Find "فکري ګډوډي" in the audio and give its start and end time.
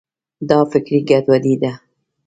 0.71-1.55